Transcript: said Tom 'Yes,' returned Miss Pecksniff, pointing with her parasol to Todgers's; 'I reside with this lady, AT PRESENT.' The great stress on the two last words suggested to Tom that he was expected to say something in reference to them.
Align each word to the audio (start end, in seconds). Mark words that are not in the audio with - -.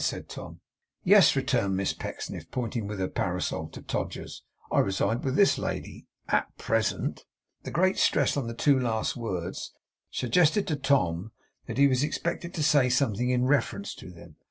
said 0.03 0.27
Tom 0.27 0.61
'Yes,' 1.03 1.35
returned 1.35 1.77
Miss 1.77 1.93
Pecksniff, 1.93 2.49
pointing 2.49 2.87
with 2.87 2.97
her 2.97 3.07
parasol 3.07 3.67
to 3.67 3.83
Todgers's; 3.83 4.41
'I 4.71 4.79
reside 4.79 5.23
with 5.23 5.35
this 5.35 5.59
lady, 5.59 6.07
AT 6.27 6.47
PRESENT.' 6.57 7.23
The 7.61 7.69
great 7.69 7.99
stress 7.99 8.35
on 8.35 8.47
the 8.47 8.55
two 8.55 8.79
last 8.79 9.15
words 9.15 9.75
suggested 10.09 10.65
to 10.69 10.75
Tom 10.75 11.33
that 11.67 11.77
he 11.77 11.85
was 11.87 12.01
expected 12.01 12.51
to 12.55 12.63
say 12.63 12.89
something 12.89 13.29
in 13.29 13.45
reference 13.45 13.93
to 13.93 14.09
them. 14.09 14.37